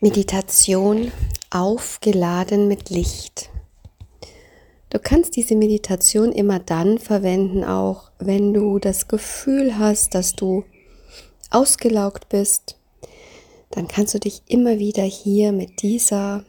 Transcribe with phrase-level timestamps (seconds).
[0.00, 1.10] Meditation
[1.50, 3.50] aufgeladen mit Licht.
[4.90, 10.62] Du kannst diese Meditation immer dann verwenden, auch wenn du das Gefühl hast, dass du
[11.50, 12.78] ausgelaugt bist.
[13.70, 16.44] Dann kannst du dich immer wieder hier mit dieser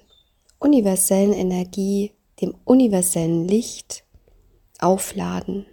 [0.60, 2.12] universellen Energie,
[2.42, 4.04] dem universellen Licht
[4.78, 5.66] aufladen.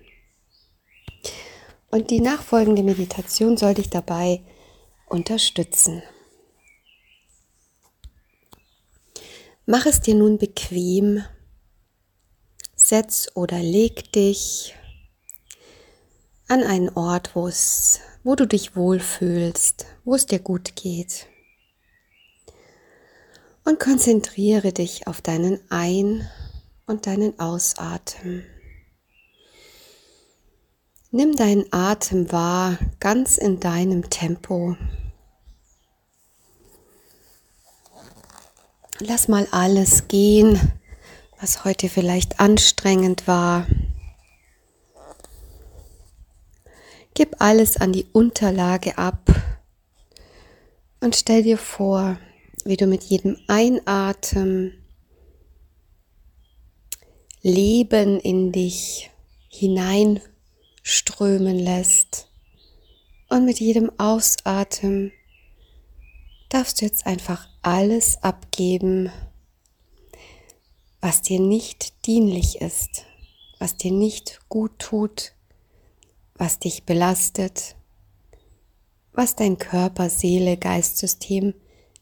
[1.90, 4.40] Und die nachfolgende Meditation soll dich dabei
[5.10, 6.02] unterstützen.
[9.68, 11.24] Mach es dir nun bequem.
[12.76, 14.76] Setz oder leg dich
[16.46, 21.26] an einen Ort, wo es, wo du dich wohlfühlst, wo es dir gut geht.
[23.64, 26.30] Und konzentriere dich auf deinen Ein-
[26.86, 28.44] und deinen Ausatmen.
[31.10, 34.76] Nimm deinen Atem wahr, ganz in deinem Tempo.
[39.00, 40.72] Lass mal alles gehen,
[41.38, 43.66] was heute vielleicht anstrengend war.
[47.12, 49.20] Gib alles an die Unterlage ab
[51.00, 52.18] und stell dir vor,
[52.64, 54.82] wie du mit jedem Einatmen
[57.42, 59.10] Leben in dich
[59.48, 62.28] hineinströmen lässt
[63.28, 65.12] und mit jedem Ausatmen
[66.56, 69.12] darfst du jetzt einfach alles abgeben,
[71.02, 73.04] was dir nicht dienlich ist,
[73.58, 75.34] was dir nicht gut tut,
[76.34, 77.76] was dich belastet,
[79.12, 81.52] was dein Körper, Seele, Geistsystem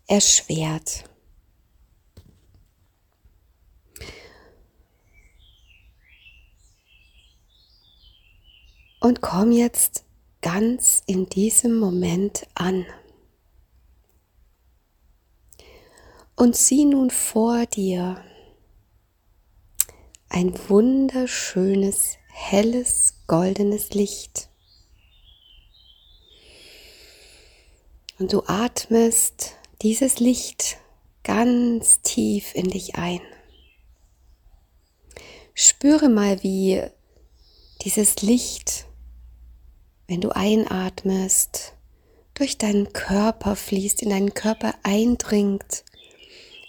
[0.06, 1.02] erschwert.
[9.00, 10.04] Und komm jetzt
[10.42, 12.86] ganz in diesem Moment an.
[16.36, 18.22] Und sieh nun vor dir
[20.28, 24.48] ein wunderschönes, helles, goldenes Licht.
[28.18, 30.78] Und du atmest dieses Licht
[31.22, 33.20] ganz tief in dich ein.
[35.54, 36.82] Spüre mal, wie
[37.82, 38.86] dieses Licht,
[40.08, 41.74] wenn du einatmest,
[42.34, 45.84] durch deinen Körper fließt, in deinen Körper eindringt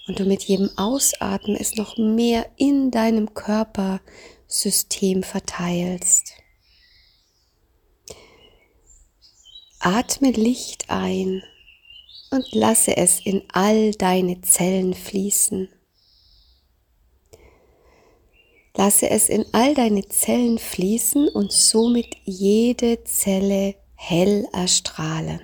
[0.06, 6.32] und du mit jedem Ausatmen es noch mehr in deinem Körpersystem verteilst.
[9.78, 11.42] Atme Licht ein
[12.30, 15.68] und lasse es in all deine Zellen fließen.
[18.76, 25.40] Lasse es in all deine Zellen fließen und somit jede Zelle hell erstrahlen.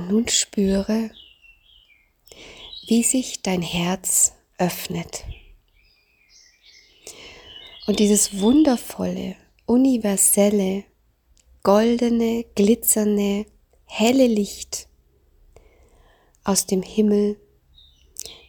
[0.00, 1.10] Und nun spüre,
[2.86, 5.24] wie sich dein Herz öffnet.
[7.86, 10.84] Und dieses wundervolle, universelle,
[11.62, 13.44] goldene, glitzernde,
[13.84, 14.88] helle Licht
[16.44, 17.38] aus dem Himmel,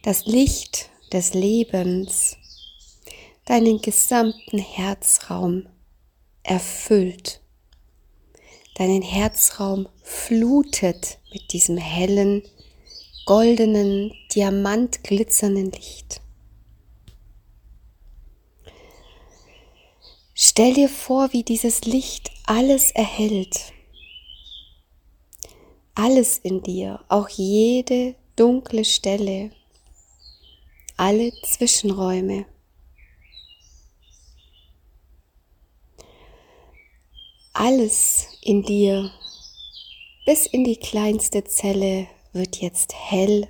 [0.04, 2.38] das Licht des Lebens,
[3.44, 5.68] deinen gesamten Herzraum
[6.44, 7.41] erfüllt
[8.82, 12.42] deinen Herzraum flutet mit diesem hellen,
[13.26, 16.20] goldenen, diamantglitzernden Licht.
[20.34, 23.72] Stell dir vor, wie dieses Licht alles erhält.
[25.94, 29.52] Alles in dir, auch jede dunkle Stelle,
[30.96, 32.46] alle Zwischenräume.
[37.52, 39.10] Alles in dir,
[40.26, 43.48] bis in die kleinste Zelle, wird jetzt hell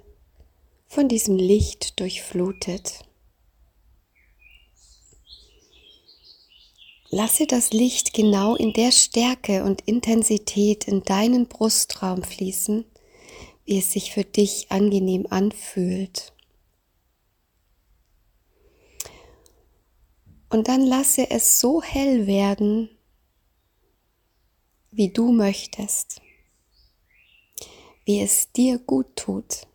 [0.87, 3.01] von diesem Licht durchflutet.
[7.09, 12.85] Lasse das Licht genau in der Stärke und Intensität in deinen Brustraum fließen,
[13.65, 16.33] wie es sich für dich angenehm anfühlt.
[20.51, 22.91] Und dann lasse es so hell werden,
[24.93, 26.21] wie du möchtest,
[28.05, 29.67] wie es dir gut tut.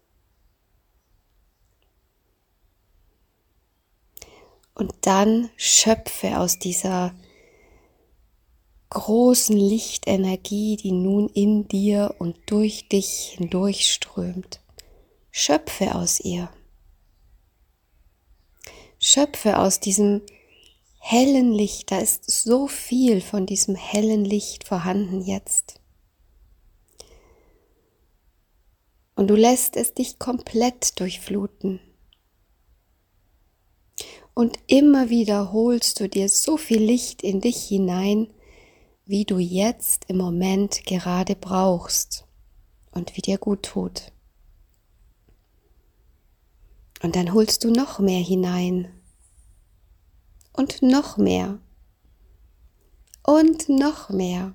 [4.74, 7.16] Und dann schöpfe aus dieser
[8.90, 14.62] großen Lichtenergie, die nun in dir und durch dich hindurchströmt.
[15.32, 16.50] Schöpfe aus ihr.
[19.00, 20.22] Schöpfe aus diesem
[21.10, 25.80] hellen Licht, da ist so viel von diesem hellen Licht vorhanden jetzt.
[29.16, 31.80] Und du lässt es dich komplett durchfluten.
[34.34, 38.28] Und immer wieder holst du dir so viel Licht in dich hinein,
[39.06, 42.26] wie du jetzt im Moment gerade brauchst
[42.92, 44.12] und wie dir gut tut.
[47.02, 48.97] Und dann holst du noch mehr hinein
[50.58, 51.60] und noch mehr
[53.24, 54.54] und noch mehr.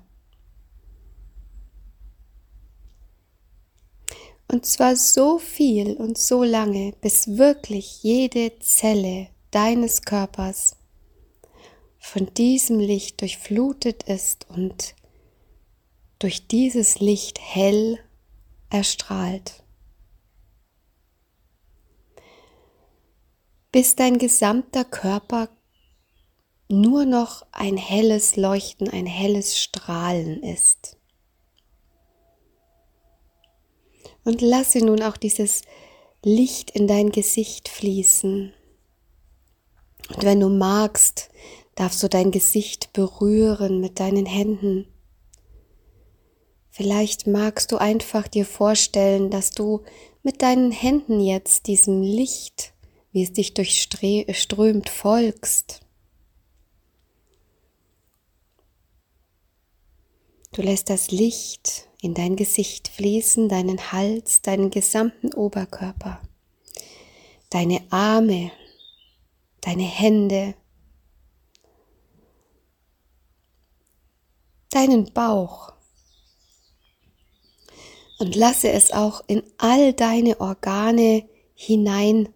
[4.47, 10.75] Und zwar so viel und so lange, bis wirklich jede Zelle deines Körpers
[11.97, 14.93] von diesem Licht durchflutet ist und
[16.19, 17.99] durch dieses Licht hell
[18.69, 19.63] erstrahlt.
[23.71, 25.49] Bis dein gesamter Körper
[26.69, 30.97] nur noch ein helles Leuchten, ein helles Strahlen ist.
[34.23, 35.61] Und lasse nun auch dieses
[36.23, 38.53] Licht in dein Gesicht fließen.
[40.09, 41.29] Und wenn du magst,
[41.75, 44.87] darfst du dein Gesicht berühren mit deinen Händen.
[46.69, 49.83] Vielleicht magst du einfach dir vorstellen, dass du
[50.23, 52.73] mit deinen Händen jetzt diesem Licht,
[53.11, 55.82] wie es dich durchströmt, folgst.
[60.53, 66.21] Du lässt das Licht in dein Gesicht fließen, deinen Hals, deinen gesamten Oberkörper,
[67.49, 68.51] deine Arme,
[69.61, 70.53] deine Hände,
[74.69, 75.73] deinen Bauch.
[78.19, 82.29] Und lasse es auch in all deine Organe hinein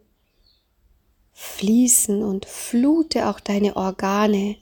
[1.33, 4.57] fließen und flute auch deine Organe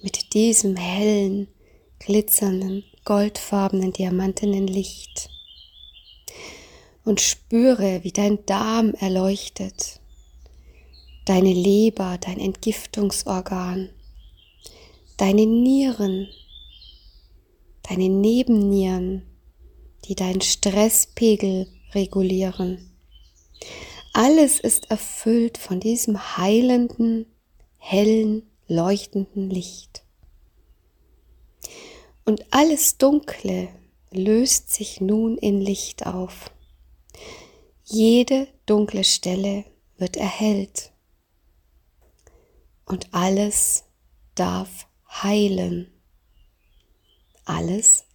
[0.00, 1.48] mit diesem hellen,
[1.98, 5.30] glitzernden goldfarbenen, diamantenen Licht.
[7.04, 10.00] Und spüre, wie dein Darm erleuchtet,
[11.26, 13.90] deine Leber, dein Entgiftungsorgan,
[15.16, 16.28] deine Nieren,
[17.88, 19.22] deine Nebennieren,
[20.06, 22.90] die deinen Stresspegel regulieren.
[24.12, 27.26] Alles ist erfüllt von diesem heilenden,
[27.78, 30.04] hellen, leuchtenden Licht.
[32.26, 33.68] Und alles Dunkle
[34.10, 36.50] löst sich nun in Licht auf.
[37.82, 39.66] Jede dunkle Stelle
[39.98, 40.92] wird erhellt.
[42.86, 43.84] Und alles
[44.34, 45.92] darf heilen.
[47.44, 48.06] Alles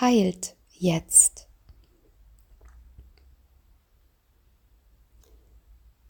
[0.00, 1.46] heilt jetzt.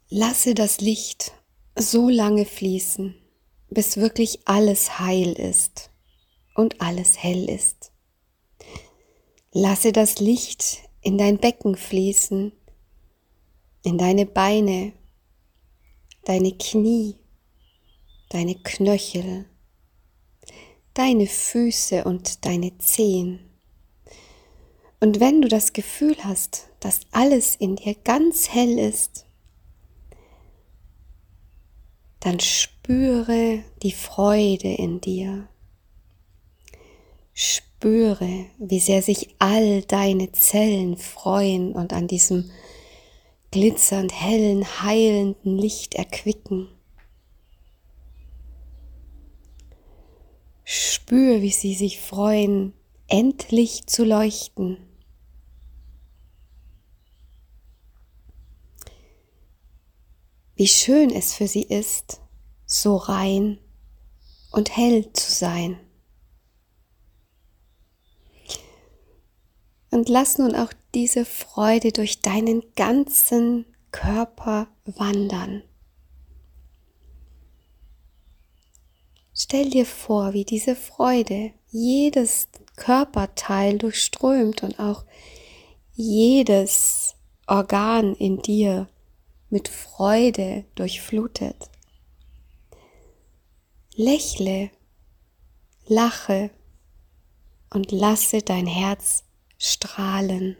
[0.08, 1.32] Lasse das Licht
[1.76, 3.14] so lange fließen,
[3.69, 5.92] bis wirklich alles heil ist
[6.54, 7.93] und alles hell ist.
[9.52, 12.52] Lasse das Licht in dein Becken fließen,
[13.84, 14.93] in deine Beine,
[16.25, 17.16] deine Knie,
[18.31, 19.46] deine Knöchel,
[20.94, 23.40] deine Füße und deine Zehen.
[25.00, 29.26] Und wenn du das Gefühl hast, dass alles in dir ganz hell ist,
[32.20, 35.49] dann spüre die Freude in dir.
[37.34, 42.50] Spüre, wie sehr sich all deine Zellen freuen und an diesem
[43.50, 46.68] glitzernd hellen, heilenden Licht erquicken.
[50.64, 52.73] Spür, wie sie sich freuen,
[53.09, 54.78] endlich zu leuchten.
[60.54, 62.21] Wie schön es für sie ist,
[62.64, 63.59] so rein
[64.50, 65.78] und hell zu sein.
[69.92, 75.62] Und lass nun auch diese Freude durch deinen ganzen Körper wandern.
[79.34, 85.04] Stell dir vor, wie diese Freude jedes Körperteil durchströmt und auch
[85.92, 87.14] jedes
[87.46, 88.88] Organ in dir
[89.50, 91.68] mit Freude durchflutet.
[93.94, 94.70] Lächle,
[95.87, 96.49] lache
[97.68, 99.25] und lasse dein Herz
[99.62, 100.57] strahlen.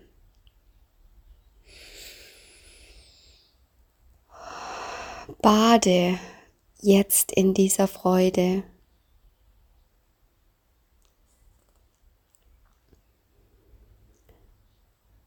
[5.41, 6.21] Bade
[6.81, 8.63] jetzt in dieser Freude.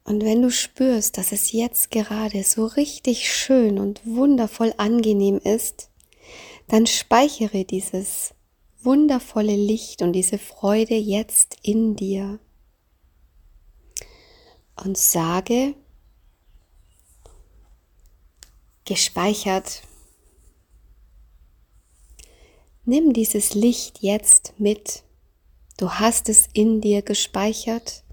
[0.04, 5.90] Und wenn du spürst, dass es jetzt gerade so richtig schön und wundervoll angenehm ist,
[6.68, 8.32] dann speichere dieses
[8.82, 12.38] wundervolle Licht und diese Freude jetzt in dir.
[14.82, 15.74] Und sage,
[18.84, 19.82] gespeichert,
[22.84, 25.02] nimm dieses Licht jetzt mit.
[25.76, 28.04] Du hast es in dir gespeichert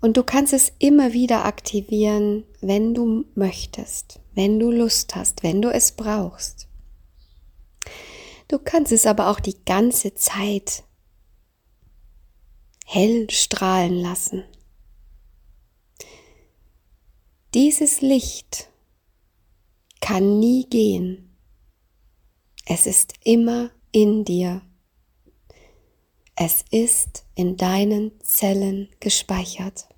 [0.00, 5.60] und du kannst es immer wieder aktivieren, wenn du möchtest, wenn du Lust hast, wenn
[5.60, 6.68] du es brauchst.
[8.48, 10.84] Du kannst es aber auch die ganze Zeit
[12.84, 14.44] hell strahlen lassen.
[17.52, 18.68] Dieses Licht
[20.00, 21.36] kann nie gehen.
[22.64, 24.62] Es ist immer in dir.
[26.36, 29.88] Es ist in deinen Zellen gespeichert.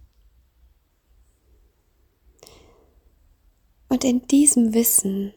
[3.90, 5.34] Und in diesem Wissen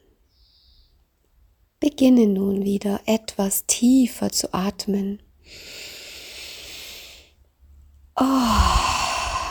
[1.81, 5.21] beginne nun wieder etwas tiefer zu atmen.
[8.15, 8.84] Oh,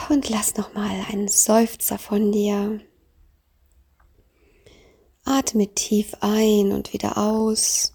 [0.09, 2.79] und lass noch mal einen Seufzer von dir.
[5.23, 7.93] Atme tief ein und wieder aus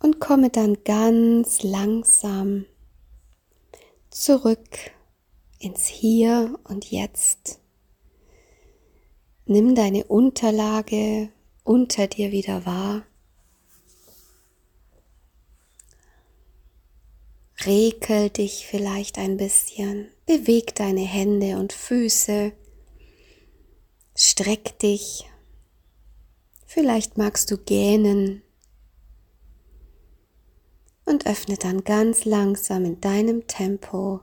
[0.00, 2.66] und komme dann ganz langsam
[4.10, 4.92] zurück
[5.58, 7.60] ins Hier und Jetzt.
[9.46, 11.30] Nimm deine Unterlage
[11.64, 13.02] unter dir wieder wahr.
[17.64, 22.52] Rekel dich vielleicht ein bisschen, beweg deine Hände und Füße,
[24.14, 25.24] streck dich,
[26.66, 28.42] vielleicht magst du gähnen.
[31.06, 34.20] Und öffne dann ganz langsam in deinem Tempo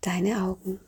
[0.00, 0.80] deine Augen.